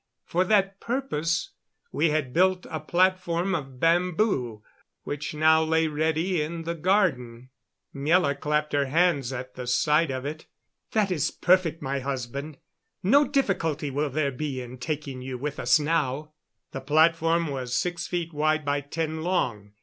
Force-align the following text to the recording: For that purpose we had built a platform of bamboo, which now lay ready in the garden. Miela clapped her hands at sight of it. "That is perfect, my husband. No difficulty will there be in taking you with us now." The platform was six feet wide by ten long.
For 0.25 0.43
that 0.45 0.79
purpose 0.79 1.51
we 1.91 2.09
had 2.09 2.33
built 2.33 2.65
a 2.71 2.79
platform 2.79 3.53
of 3.53 3.79
bamboo, 3.79 4.63
which 5.03 5.35
now 5.35 5.61
lay 5.63 5.85
ready 5.85 6.41
in 6.41 6.63
the 6.63 6.73
garden. 6.73 7.51
Miela 7.93 8.33
clapped 8.39 8.73
her 8.73 8.87
hands 8.87 9.31
at 9.31 9.53
sight 9.69 10.09
of 10.09 10.25
it. 10.25 10.47
"That 10.93 11.11
is 11.11 11.29
perfect, 11.29 11.83
my 11.83 11.99
husband. 11.99 12.57
No 13.03 13.27
difficulty 13.27 13.91
will 13.91 14.09
there 14.09 14.31
be 14.31 14.59
in 14.59 14.79
taking 14.79 15.21
you 15.21 15.37
with 15.37 15.59
us 15.59 15.79
now." 15.79 16.33
The 16.71 16.81
platform 16.81 17.45
was 17.49 17.77
six 17.77 18.07
feet 18.07 18.33
wide 18.33 18.65
by 18.65 18.81
ten 18.81 19.21
long. 19.21 19.73